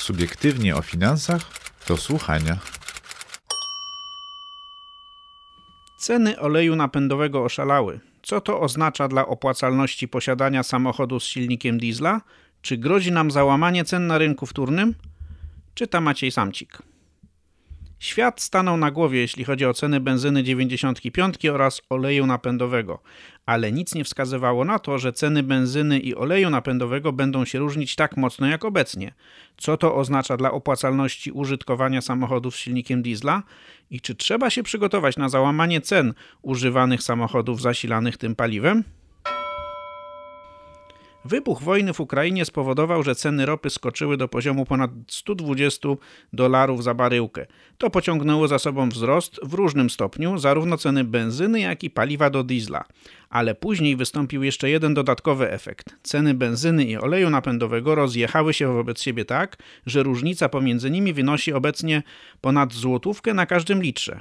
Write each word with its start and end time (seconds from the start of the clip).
Subiektywnie 0.00 0.76
o 0.76 0.82
finansach 0.82 1.42
do 1.88 1.96
słuchania. 1.96 2.56
Ceny 5.98 6.40
oleju 6.40 6.76
napędowego 6.76 7.44
oszalały. 7.44 8.00
Co 8.22 8.40
to 8.40 8.60
oznacza 8.60 9.08
dla 9.08 9.26
opłacalności 9.26 10.08
posiadania 10.08 10.62
samochodu 10.62 11.20
z 11.20 11.24
silnikiem 11.24 11.78
diesla? 11.78 12.20
Czy 12.62 12.76
grozi 12.76 13.12
nam 13.12 13.30
załamanie 13.30 13.84
cen 13.84 14.06
na 14.06 14.18
rynku 14.18 14.46
wtórnym? 14.46 14.94
Czyta 15.74 16.00
Maciej 16.00 16.30
Samcik. 16.30 16.89
Świat 18.00 18.40
stanął 18.40 18.76
na 18.76 18.90
głowie, 18.90 19.20
jeśli 19.20 19.44
chodzi 19.44 19.66
o 19.66 19.74
ceny 19.74 20.00
benzyny 20.00 20.42
95 20.42 21.46
oraz 21.46 21.82
oleju 21.90 22.26
napędowego, 22.26 23.02
ale 23.46 23.72
nic 23.72 23.94
nie 23.94 24.04
wskazywało 24.04 24.64
na 24.64 24.78
to, 24.78 24.98
że 24.98 25.12
ceny 25.12 25.42
benzyny 25.42 25.98
i 25.98 26.14
oleju 26.14 26.50
napędowego 26.50 27.12
będą 27.12 27.44
się 27.44 27.58
różnić 27.58 27.96
tak 27.96 28.16
mocno 28.16 28.46
jak 28.46 28.64
obecnie. 28.64 29.14
Co 29.56 29.76
to 29.76 29.94
oznacza 29.94 30.36
dla 30.36 30.52
opłacalności 30.52 31.32
użytkowania 31.32 32.00
samochodów 32.00 32.56
z 32.56 32.58
silnikiem 32.58 33.02
diesla 33.02 33.42
i 33.90 34.00
czy 34.00 34.14
trzeba 34.14 34.50
się 34.50 34.62
przygotować 34.62 35.16
na 35.16 35.28
załamanie 35.28 35.80
cen 35.80 36.14
używanych 36.42 37.02
samochodów 37.02 37.60
zasilanych 37.60 38.16
tym 38.16 38.36
paliwem? 38.36 38.84
Wybuch 41.24 41.62
wojny 41.62 41.92
w 41.92 42.00
Ukrainie 42.00 42.44
spowodował, 42.44 43.02
że 43.02 43.14
ceny 43.14 43.46
ropy 43.46 43.70
skoczyły 43.70 44.16
do 44.16 44.28
poziomu 44.28 44.64
ponad 44.66 44.90
120 45.08 45.88
dolarów 46.32 46.84
za 46.84 46.94
baryłkę. 46.94 47.46
To 47.78 47.90
pociągnęło 47.90 48.48
za 48.48 48.58
sobą 48.58 48.88
wzrost 48.88 49.40
w 49.42 49.54
różnym 49.54 49.90
stopniu 49.90 50.38
zarówno 50.38 50.76
ceny 50.78 51.04
benzyny, 51.04 51.60
jak 51.60 51.84
i 51.84 51.90
paliwa 51.90 52.30
do 52.30 52.44
diesla. 52.44 52.84
Ale 53.30 53.54
później 53.54 53.96
wystąpił 53.96 54.42
jeszcze 54.42 54.70
jeden 54.70 54.94
dodatkowy 54.94 55.50
efekt. 55.50 55.96
Ceny 56.02 56.34
benzyny 56.34 56.84
i 56.84 56.96
oleju 56.96 57.30
napędowego 57.30 57.94
rozjechały 57.94 58.54
się 58.54 58.74
wobec 58.74 59.02
siebie 59.02 59.24
tak, 59.24 59.56
że 59.86 60.02
różnica 60.02 60.48
pomiędzy 60.48 60.90
nimi 60.90 61.12
wynosi 61.12 61.52
obecnie 61.52 62.02
ponad 62.40 62.72
złotówkę 62.72 63.34
na 63.34 63.46
każdym 63.46 63.82
litrze. 63.82 64.20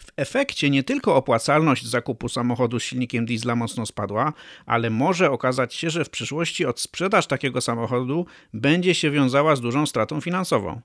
W 0.00 0.12
efekcie 0.16 0.70
nie 0.70 0.82
tylko 0.82 1.16
opłacalność 1.16 1.86
zakupu 1.86 2.28
samochodu 2.28 2.80
z 2.80 2.82
silnikiem 2.82 3.26
diesla 3.26 3.56
mocno 3.56 3.86
spadła, 3.86 4.32
ale 4.66 4.90
może 4.90 5.30
okazać 5.30 5.74
się, 5.74 5.90
że 5.90 6.04
w 6.04 6.10
przyszłości 6.10 6.66
odsprzedaż 6.66 7.26
takiego 7.26 7.60
samochodu 7.60 8.26
będzie 8.54 8.94
się 8.94 9.10
wiązała 9.10 9.56
z 9.56 9.60
dużą 9.60 9.86
stratą 9.86 10.20
finansową. 10.20 10.80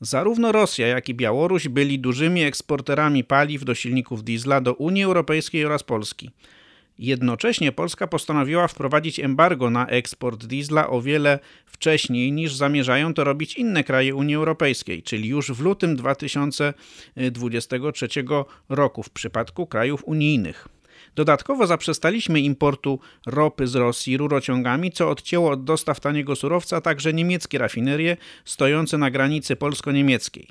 Zarówno 0.00 0.52
Rosja, 0.52 0.86
jak 0.86 1.08
i 1.08 1.14
Białoruś 1.14 1.68
byli 1.68 1.98
dużymi 1.98 2.42
eksporterami 2.42 3.24
paliw 3.24 3.64
do 3.64 3.74
silników 3.74 4.24
diesla 4.24 4.60
do 4.60 4.74
Unii 4.74 5.04
Europejskiej 5.04 5.66
oraz 5.66 5.82
Polski. 5.82 6.30
Jednocześnie 7.02 7.72
Polska 7.72 8.06
postanowiła 8.06 8.68
wprowadzić 8.68 9.20
embargo 9.20 9.70
na 9.70 9.86
eksport 9.86 10.44
diesla 10.44 10.90
o 10.90 11.00
wiele 11.00 11.38
wcześniej 11.66 12.32
niż 12.32 12.54
zamierzają 12.54 13.14
to 13.14 13.24
robić 13.24 13.54
inne 13.54 13.84
kraje 13.84 14.14
Unii 14.14 14.34
Europejskiej, 14.34 15.02
czyli 15.02 15.28
już 15.28 15.52
w 15.52 15.60
lutym 15.60 15.96
2023 15.96 18.08
roku 18.68 19.02
w 19.02 19.10
przypadku 19.10 19.66
krajów 19.66 20.04
unijnych. 20.04 20.68
Dodatkowo 21.14 21.66
zaprzestaliśmy 21.66 22.40
importu 22.40 22.98
ropy 23.26 23.66
z 23.66 23.74
Rosji 23.74 24.16
rurociągami, 24.16 24.92
co 24.92 25.10
odcięło 25.10 25.50
od 25.50 25.64
dostaw 25.64 26.00
taniego 26.00 26.36
surowca 26.36 26.80
także 26.80 27.12
niemieckie 27.12 27.58
rafinerie 27.58 28.16
stojące 28.44 28.98
na 28.98 29.10
granicy 29.10 29.56
polsko-niemieckiej, 29.56 30.48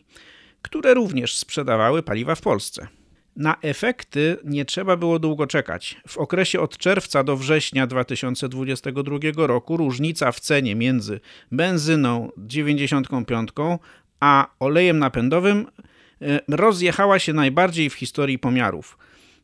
które 0.62 0.94
również 0.94 1.38
sprzedawały 1.38 2.04
paliwa 2.04 2.36
w 2.36 2.42
Polsce. 2.42 3.01
Na 3.36 3.56
efekty 3.62 4.38
nie 4.44 4.66
trzeba 4.66 4.98
było 4.98 5.20
długo 5.20 5.48
czekać. 5.48 6.02
W 6.08 6.18
okresie 6.18 6.60
od 6.60 6.78
czerwca 6.78 7.24
do 7.24 7.38
września 7.38 7.88
2022 7.88 9.48
roku 9.48 9.78
różnica 9.78 10.32
w 10.32 10.40
cenie 10.40 10.76
między 10.76 11.20
benzyną 11.52 12.32
95 12.38 13.50
a 14.20 14.48
olejem 14.60 15.00
napędowym 15.00 15.68
e, 16.22 16.40
rozjechała 16.48 17.20
się 17.20 17.34
najbardziej 17.34 17.90
w 17.90 17.94
historii 17.94 18.40
pomiarów. 18.40 18.98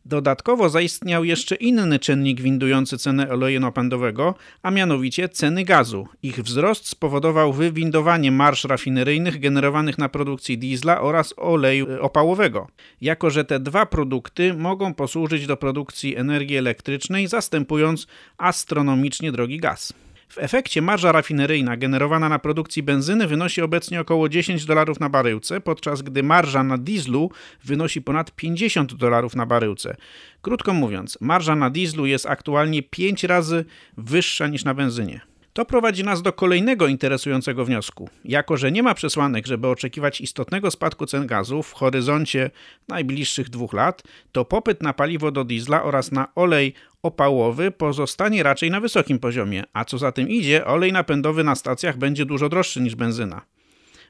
Dodatkowo 0.08 0.69
zaistniał 0.69 1.23
jeszcze 1.23 1.56
inny 1.56 2.00
czynnik 2.00 2.41
windujący 2.41 2.97
cenę 2.97 3.29
oleju 3.29 3.59
napędowego, 3.59 4.35
a 4.62 4.72
mianowicie 4.72 5.29
ceny 5.29 5.63
gazu. 5.63 6.07
Ich 6.23 6.40
wzrost 6.40 6.88
spowodował 6.88 7.53
wywindowanie 7.53 8.31
marsz 8.31 8.63
rafineryjnych 8.63 9.40
generowanych 9.40 9.97
na 9.97 10.09
produkcji 10.09 10.57
diesla 10.57 11.01
oraz 11.01 11.34
oleju 11.38 11.88
opałowego. 12.01 12.68
Jako, 13.01 13.29
że 13.29 13.45
te 13.45 13.59
dwa 13.59 13.85
produkty 13.85 14.53
mogą 14.53 14.94
posłużyć 14.94 15.47
do 15.47 15.57
produkcji 15.57 16.16
energii 16.16 16.57
elektrycznej, 16.57 17.28
zastępując 17.28 18.07
astronomicznie 18.38 19.31
drogi 19.31 19.57
gaz. 19.57 19.94
W 20.29 20.38
efekcie 20.38 20.81
marża 20.81 21.11
rafineryjna 21.11 21.77
generowana 21.77 22.29
na 22.29 22.39
produkcji 22.39 22.83
benzyny 22.83 23.27
wynosi 23.27 23.61
obecnie 23.61 24.01
około 24.01 24.29
10 24.29 24.65
dolarów 24.65 24.99
na 24.99 25.09
baryłce, 25.09 25.61
podczas 25.61 26.01
gdy 26.01 26.23
marża 26.23 26.63
na 26.63 26.77
dieslu 26.77 27.31
wynosi 27.63 28.01
ponad 28.01 28.31
50 28.31 28.93
dolarów 28.93 29.35
na 29.35 29.45
baryłce. 29.45 29.95
Krótko 30.41 30.73
mówiąc, 30.73 31.17
marża 31.21 31.55
na 31.55 31.69
dieslu 31.69 32.05
jest 32.05 32.25
aktualnie 32.25 32.83
5 32.83 33.23
razy 33.23 33.65
wyższa 33.97 34.47
niż 34.47 34.63
na 34.65 34.73
benzynie. 34.73 35.21
To 35.57 35.66
prowadzi 35.66 36.03
nas 36.03 36.22
do 36.22 36.34
kolejnego 36.34 36.88
interesującego 36.88 37.66
wniosku. 37.66 38.09
Jako, 38.25 38.57
że 38.57 38.72
nie 38.72 38.84
ma 38.84 38.94
przesłanek, 38.94 39.47
żeby 39.47 39.68
oczekiwać 39.68 40.22
istotnego 40.22 40.72
spadku 40.72 41.06
cen 41.06 41.28
gazu 41.28 41.63
w 41.63 41.73
horyzoncie 41.73 42.51
najbliższych 42.88 43.50
dwóch 43.50 43.73
lat, 43.73 44.03
to 44.31 44.45
popyt 44.45 44.84
na 44.84 44.94
paliwo 44.94 45.31
do 45.31 45.44
diesla 45.44 45.84
oraz 45.84 46.12
na 46.12 46.28
olej 46.35 46.73
opałowy 47.03 47.72
pozostanie 47.72 48.44
raczej 48.44 48.72
na 48.72 48.79
wysokim 48.79 49.19
poziomie, 49.19 49.63
a 49.73 49.85
co 49.85 49.97
za 49.97 50.12
tym 50.12 50.29
idzie, 50.29 50.66
olej 50.66 50.94
napędowy 50.94 51.44
na 51.44 51.56
stacjach 51.56 51.97
będzie 51.97 52.25
dużo 52.25 52.50
droższy 52.50 52.81
niż 52.81 52.95
benzyna. 52.95 53.41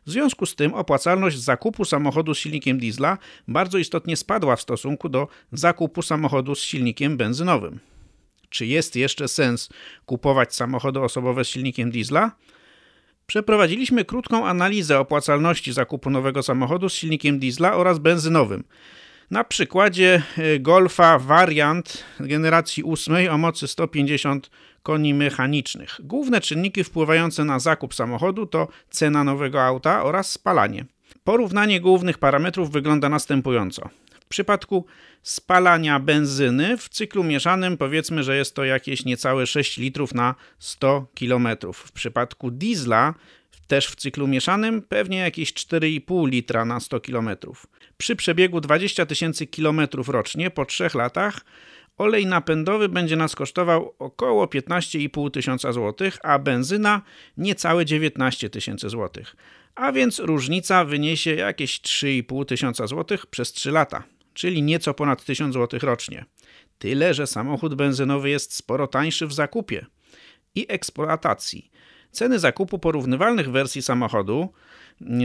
W 0.05 0.11
związku 0.11 0.45
z 0.45 0.55
tym 0.55 0.73
opłacalność 0.73 1.39
zakupu 1.39 1.85
samochodu 1.85 2.33
z 2.33 2.37
silnikiem 2.37 2.79
diesla 2.79 3.17
bardzo 3.47 3.77
istotnie 3.77 4.17
spadła 4.17 4.55
w 4.55 4.61
stosunku 4.61 5.09
do 5.09 5.27
zakupu 5.51 6.01
samochodu 6.01 6.55
z 6.55 6.59
silnikiem 6.59 7.17
benzynowym. 7.17 7.79
Czy 8.49 8.65
jest 8.65 8.95
jeszcze 8.95 9.27
sens 9.27 9.69
kupować 10.05 10.55
samochody 10.55 10.99
osobowe 10.99 11.45
z 11.45 11.47
silnikiem 11.47 11.91
diesla? 11.91 12.31
Przeprowadziliśmy 13.27 14.05
krótką 14.05 14.47
analizę 14.47 14.99
opłacalności 14.99 15.73
zakupu 15.73 16.09
nowego 16.09 16.43
samochodu 16.43 16.89
z 16.89 16.93
silnikiem 16.93 17.39
diesla 17.39 17.73
oraz 17.73 17.99
benzynowym. 17.99 18.63
Na 19.31 19.43
przykładzie 19.43 20.21
e, 20.37 20.59
Golfa 20.59 21.19
Variant 21.19 22.03
generacji 22.19 22.83
8 22.83 23.29
o 23.31 23.37
mocy 23.37 23.67
150 23.67 24.49
koni 24.83 25.13
mechanicznych. 25.13 25.99
Główne 26.03 26.41
czynniki 26.41 26.83
wpływające 26.83 27.45
na 27.45 27.59
zakup 27.59 27.93
samochodu 27.93 28.45
to 28.45 28.67
cena 28.89 29.23
nowego 29.23 29.63
auta 29.63 30.03
oraz 30.03 30.31
spalanie. 30.31 30.85
Porównanie 31.23 31.81
głównych 31.81 32.17
parametrów 32.17 32.71
wygląda 32.71 33.09
następująco. 33.09 33.89
W 34.27 34.29
przypadku 34.29 34.85
spalania 35.23 35.99
benzyny 35.99 36.77
w 36.77 36.89
cyklu 36.89 37.23
mieszanym 37.23 37.77
powiedzmy, 37.77 38.23
że 38.23 38.37
jest 38.37 38.55
to 38.55 38.65
jakieś 38.65 39.05
niecałe 39.05 39.47
6 39.47 39.77
litrów 39.77 40.13
na 40.13 40.35
100 40.59 41.07
km. 41.19 41.47
W 41.73 41.91
przypadku 41.91 42.51
diesla 42.51 43.13
też 43.67 43.87
w 43.87 43.95
cyklu 43.95 44.27
mieszanym 44.27 44.81
pewnie 44.81 45.17
jakieś 45.17 45.53
4,5 45.53 46.29
litra 46.29 46.65
na 46.65 46.79
100 46.79 46.99
km. 46.99 47.29
Przy 47.97 48.15
przebiegu 48.15 48.61
20 48.61 49.05
tysięcy 49.05 49.47
km 49.47 49.81
rocznie 50.07 50.49
po 50.49 50.65
3 50.65 50.89
latach 50.93 51.41
olej 51.97 52.25
napędowy 52.25 52.89
będzie 52.89 53.15
nas 53.15 53.35
kosztował 53.35 53.93
około 53.99 54.45
15,5 54.45 55.31
tysiąca 55.31 55.71
złotych, 55.71 56.17
a 56.23 56.39
benzyna 56.39 57.01
niecałe 57.37 57.85
19 57.85 58.49
tysięcy 58.49 58.89
złotych. 58.89 59.35
A 59.75 59.91
więc 59.91 60.19
różnica 60.19 60.85
wyniesie 60.85 61.35
jakieś 61.35 61.81
3,5 61.81 62.45
tysiąca 62.45 62.87
złotych 62.87 63.25
przez 63.25 63.51
3 63.51 63.71
lata 63.71 64.16
czyli 64.37 64.63
nieco 64.63 64.93
ponad 64.93 65.25
1000 65.25 65.53
zł 65.53 65.79
rocznie. 65.83 66.25
Tyle, 66.79 67.13
że 67.13 67.27
samochód 67.27 67.75
benzynowy 67.75 68.29
jest 68.29 68.55
sporo 68.55 68.87
tańszy 68.87 69.27
w 69.27 69.33
zakupie 69.33 69.85
i 70.55 70.65
eksploatacji. 70.69 71.71
Ceny 72.11 72.39
zakupu 72.39 72.79
porównywalnych 72.79 73.51
wersji 73.51 73.81
samochodu 73.81 74.53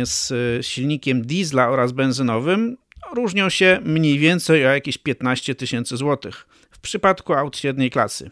z 0.04 0.32
silnikiem 0.66 1.22
diesla 1.26 1.68
oraz 1.68 1.92
benzynowym 1.92 2.76
różnią 3.14 3.48
się 3.50 3.80
mniej 3.84 4.18
więcej 4.18 4.66
o 4.66 4.70
jakieś 4.70 4.98
15 4.98 5.54
tysięcy 5.54 5.96
złotych 5.96 6.46
w 6.70 6.78
przypadku 6.78 7.32
aut 7.32 7.56
średniej 7.56 7.90
klasy. 7.90 8.30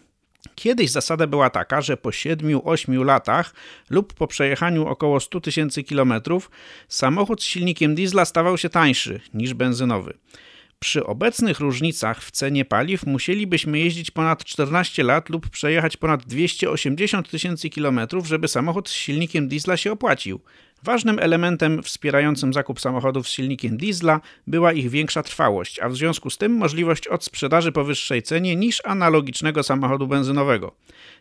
Kiedyś 0.55 0.91
zasada 0.91 1.27
była 1.27 1.51
taka, 1.51 1.81
że 1.81 1.97
po 1.97 2.11
7-8 2.11 3.05
latach 3.05 3.55
lub 3.91 4.15
po 4.15 4.27
przejechaniu 4.27 4.87
około 4.87 5.21
100 5.21 5.41
tysięcy 5.41 5.83
kilometrów 5.83 6.51
samochód 6.89 7.43
z 7.43 7.47
silnikiem 7.47 7.95
diesla 7.95 8.25
stawał 8.25 8.59
się 8.59 8.69
tańszy 8.69 9.21
niż 9.35 9.55
benzynowy. 9.55 10.15
Przy 10.83 11.07
obecnych 11.07 11.61
różnicach 11.61 12.23
w 12.23 12.31
cenie 12.31 12.65
paliw 12.65 13.07
musielibyśmy 13.07 13.79
jeździć 13.79 14.11
ponad 14.11 14.45
14 14.45 15.03
lat 15.03 15.29
lub 15.29 15.49
przejechać 15.49 15.97
ponad 15.97 16.25
280 16.25 17.31
tysięcy 17.31 17.71
kilometrów, 17.71 18.27
żeby 18.27 18.49
samochód 18.49 18.89
z 18.89 18.93
silnikiem 18.93 19.49
diesla 19.49 19.77
się 19.77 19.93
opłacił. 19.93 20.41
Ważnym 20.83 21.19
elementem 21.19 21.83
wspierającym 21.83 22.53
zakup 22.53 22.81
samochodów 22.81 23.29
z 23.29 23.31
silnikiem 23.31 23.77
diesla 23.77 24.21
była 24.47 24.73
ich 24.73 24.91
większa 24.91 25.23
trwałość, 25.23 25.79
a 25.79 25.89
w 25.89 25.97
związku 25.97 26.31
z 26.31 26.39
tym 26.39 26.53
możliwość 26.53 27.09
odsprzedaży 27.09 27.73
po 27.73 27.85
wyższej 27.85 28.23
cenie 28.23 28.57
niż 28.57 28.83
analogicznego 28.85 29.63
samochodu 29.63 30.07
benzynowego. 30.07 30.77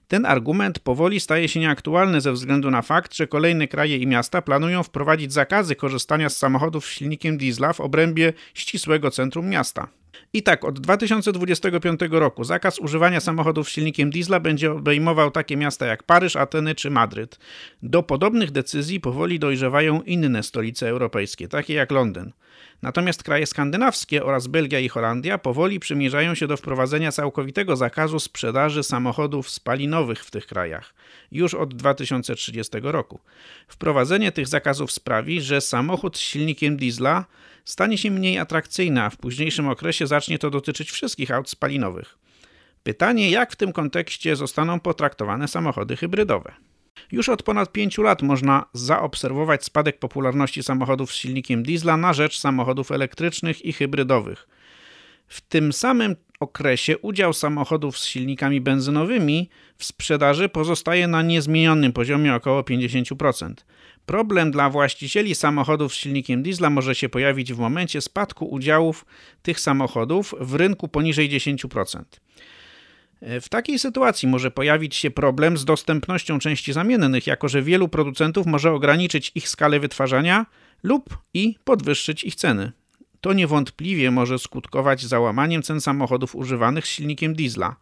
Ten 0.09 0.25
argument 0.25 0.79
powoli 0.79 1.19
staje 1.19 1.47
się 1.47 1.59
nieaktualny 1.59 2.21
ze 2.21 2.31
względu 2.31 2.71
na 2.71 2.81
fakt, 2.81 3.15
że 3.15 3.27
kolejne 3.27 3.67
kraje 3.67 3.97
i 3.97 4.07
miasta 4.07 4.41
planują 4.41 4.83
wprowadzić 4.83 5.33
zakazy 5.33 5.75
korzystania 5.75 6.29
z 6.29 6.37
samochodów 6.37 6.85
z 6.85 6.89
silnikiem 6.89 7.37
diesla 7.37 7.73
w 7.73 7.79
obrębie 7.79 8.33
ścisłego 8.53 9.11
centrum 9.11 9.49
miasta. 9.49 9.87
I 10.33 10.43
tak 10.43 10.65
od 10.65 10.79
2025 10.79 11.99
roku 12.11 12.43
zakaz 12.43 12.79
używania 12.79 13.19
samochodów 13.19 13.69
z 13.69 13.71
silnikiem 13.71 14.09
diesla 14.09 14.39
będzie 14.39 14.71
obejmował 14.71 15.31
takie 15.31 15.57
miasta 15.57 15.85
jak 15.85 16.03
Paryż, 16.03 16.35
Ateny 16.35 16.75
czy 16.75 16.89
Madryt. 16.89 17.39
Do 17.83 18.03
podobnych 18.03 18.51
decyzji 18.51 18.99
powoli 18.99 19.39
dojrzewają 19.39 20.01
inne 20.01 20.43
stolice 20.43 20.89
europejskie, 20.89 21.47
takie 21.47 21.73
jak 21.73 21.91
Londyn. 21.91 22.31
Natomiast 22.81 23.23
kraje 23.23 23.45
skandynawskie 23.45 24.25
oraz 24.25 24.47
Belgia 24.47 24.79
i 24.79 24.89
Holandia 24.89 25.37
powoli 25.37 25.79
przymierzają 25.79 26.35
się 26.35 26.47
do 26.47 26.57
wprowadzenia 26.57 27.11
całkowitego 27.11 27.75
zakazu 27.75 28.19
sprzedaży 28.19 28.83
samochodów 28.83 29.49
spalinowych 29.49 30.25
w 30.25 30.31
tych 30.31 30.47
krajach 30.47 30.93
już 31.31 31.53
od 31.53 31.73
2030 31.73 32.77
roku. 32.81 33.19
Wprowadzenie 33.67 34.31
tych 34.31 34.47
zakazów 34.47 34.91
sprawi, 34.91 35.41
że 35.41 35.61
samochód 35.61 36.17
z 36.17 36.19
silnikiem 36.19 36.77
diesla 36.77 37.25
stanie 37.65 37.97
się 37.97 38.11
mniej 38.11 38.39
atrakcyjny, 38.39 39.03
a 39.03 39.09
w 39.09 39.17
późniejszym 39.17 39.67
okresie 39.67 40.07
zacznie 40.07 40.39
to 40.39 40.49
dotyczyć 40.49 40.91
wszystkich 40.91 41.31
aut 41.31 41.49
spalinowych. 41.49 42.17
Pytanie, 42.83 43.29
jak 43.29 43.51
w 43.51 43.55
tym 43.55 43.73
kontekście 43.73 44.35
zostaną 44.35 44.79
potraktowane 44.79 45.47
samochody 45.47 45.97
hybrydowe. 45.97 46.68
Już 47.11 47.29
od 47.29 47.43
ponad 47.43 47.71
5 47.71 47.97
lat 47.97 48.21
można 48.21 48.65
zaobserwować 48.73 49.63
spadek 49.63 49.99
popularności 49.99 50.63
samochodów 50.63 51.11
z 51.11 51.15
silnikiem 51.15 51.63
diesla 51.63 51.97
na 51.97 52.13
rzecz 52.13 52.39
samochodów 52.39 52.91
elektrycznych 52.91 53.65
i 53.65 53.73
hybrydowych. 53.73 54.47
W 55.27 55.41
tym 55.41 55.73
samym 55.73 56.15
okresie 56.39 56.97
udział 56.97 57.33
samochodów 57.33 57.99
z 57.99 58.05
silnikami 58.05 58.61
benzynowymi 58.61 59.49
w 59.77 59.85
sprzedaży 59.85 60.49
pozostaje 60.49 61.07
na 61.07 61.21
niezmienionym 61.21 61.93
poziomie 61.93 62.35
około 62.35 62.61
50%. 62.61 63.53
Problem 64.05 64.51
dla 64.51 64.69
właścicieli 64.69 65.35
samochodów 65.35 65.93
z 65.93 65.95
silnikiem 65.95 66.43
diesla 66.43 66.69
może 66.69 66.95
się 66.95 67.09
pojawić 67.09 67.53
w 67.53 67.59
momencie 67.59 68.01
spadku 68.01 68.45
udziałów 68.45 69.05
tych 69.41 69.59
samochodów 69.59 70.35
w 70.39 70.55
rynku 70.55 70.87
poniżej 70.87 71.29
10%. 71.29 72.03
W 73.21 73.49
takiej 73.49 73.79
sytuacji 73.79 74.27
może 74.27 74.51
pojawić 74.51 74.95
się 74.95 75.11
problem 75.11 75.57
z 75.57 75.65
dostępnością 75.65 76.39
części 76.39 76.73
zamiennych, 76.73 77.27
jako 77.27 77.47
że 77.47 77.61
wielu 77.61 77.87
producentów 77.87 78.45
może 78.45 78.71
ograniczyć 78.71 79.31
ich 79.35 79.49
skalę 79.49 79.79
wytwarzania 79.79 80.45
lub 80.83 81.17
i 81.33 81.55
podwyższyć 81.63 82.23
ich 82.23 82.35
ceny. 82.35 82.71
To 83.21 83.33
niewątpliwie 83.33 84.11
może 84.11 84.39
skutkować 84.39 85.05
załamaniem 85.05 85.61
cen 85.61 85.81
samochodów 85.81 86.35
używanych 86.35 86.87
z 86.87 86.89
silnikiem 86.89 87.33
diesla. 87.35 87.75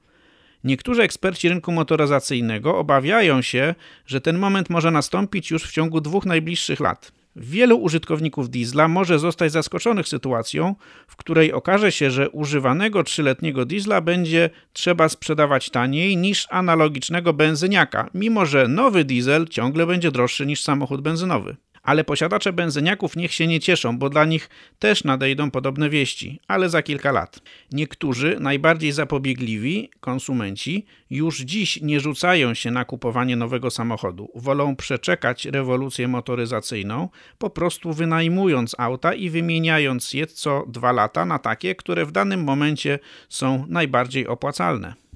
Niektórzy 0.64 1.02
eksperci 1.02 1.50
rynku 1.50 1.72
motoryzacyjnego 1.72 2.78
obawiają 2.78 3.42
się, 3.42 3.76
że 4.06 4.22
ten 4.22 4.38
moment 4.38 4.70
może 4.70 4.92
nastąpić 4.92 5.52
już 5.52 5.64
w 5.64 5.72
ciągu 5.72 6.02
dwóch 6.02 6.26
najbliższych 6.26 6.80
lat. 6.80 7.12
Wielu 7.40 7.78
użytkowników 7.78 8.50
diesla 8.50 8.88
może 8.88 9.20
zostać 9.20 9.52
zaskoczonych 9.52 10.08
sytuacją, 10.08 10.76
w 11.08 11.16
której 11.16 11.54
okaże 11.54 11.92
się, 11.92 12.12
że 12.12 12.30
używanego 12.30 13.04
trzyletniego 13.04 13.66
diesla 13.66 14.02
będzie 14.02 14.50
trzeba 14.74 15.10
sprzedawać 15.10 15.70
taniej 15.70 16.18
niż 16.18 16.48
analogicznego 16.50 17.34
benzyniaka, 17.34 18.10
mimo 18.14 18.46
że 18.46 18.68
nowy 18.68 19.06
diesel 19.06 19.48
ciągle 19.48 19.86
będzie 19.86 20.12
droższy 20.12 20.46
niż 20.46 20.64
samochód 20.64 21.02
benzynowy 21.02 21.56
ale 21.88 22.04
posiadacze 22.04 22.54
benzyniaków 22.54 23.16
niech 23.16 23.34
się 23.34 23.48
nie 23.48 23.60
cieszą, 23.60 23.98
bo 23.98 24.10
dla 24.10 24.26
nich 24.26 24.50
też 24.80 25.04
nadejdą 25.04 25.52
podobne 25.52 25.90
wieści, 25.90 26.40
ale 26.48 26.70
za 26.70 26.82
kilka 26.82 27.12
lat. 27.12 27.40
Niektórzy, 27.72 28.38
najbardziej 28.40 28.92
zapobiegliwi 28.92 29.90
konsumenci, 30.00 30.86
już 31.10 31.40
dziś 31.40 31.82
nie 31.82 32.00
rzucają 32.00 32.54
się 32.54 32.72
na 32.72 32.86
kupowanie 32.86 33.36
nowego 33.36 33.72
samochodu. 33.72 34.30
Wolą 34.36 34.76
przeczekać 34.76 35.46
rewolucję 35.46 36.08
motoryzacyjną, 36.08 37.10
po 37.38 37.50
prostu 37.50 37.94
wynajmując 37.94 38.76
auta 38.78 39.14
i 39.14 39.30
wymieniając 39.30 40.14
je 40.14 40.28
co 40.28 40.66
dwa 40.68 40.92
lata 40.92 41.26
na 41.26 41.40
takie, 41.40 41.76
które 41.76 42.06
w 42.06 42.12
danym 42.12 42.44
momencie 42.44 43.00
są 43.30 43.66
najbardziej 43.68 44.28
opłacalne. 44.28 45.07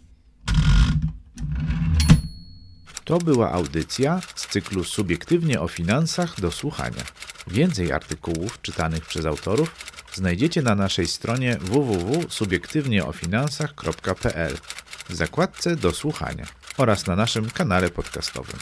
To 3.11 3.19
była 3.19 3.51
audycja 3.51 4.21
z 4.35 4.47
cyklu 4.47 4.83
Subiektywnie 4.83 5.61
o 5.61 5.67
finansach 5.67 6.41
do 6.41 6.51
słuchania. 6.51 7.03
Więcej 7.47 7.91
artykułów 7.91 8.61
czytanych 8.61 9.05
przez 9.05 9.25
autorów 9.25 9.75
znajdziecie 10.13 10.61
na 10.61 10.75
naszej 10.75 11.07
stronie 11.07 11.57
www.subiektywnieofinansach.pl 11.61 14.57
w 15.09 15.13
zakładce 15.13 15.75
do 15.75 15.91
słuchania 15.91 16.45
oraz 16.77 17.07
na 17.07 17.15
naszym 17.15 17.49
kanale 17.49 17.89
podcastowym. 17.89 18.59